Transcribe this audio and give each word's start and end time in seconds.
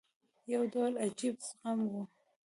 یو 0.53 0.61
ډول 0.73 0.93
عجیب 1.05 1.35
زغم 1.47 1.79
وو. 1.91 2.03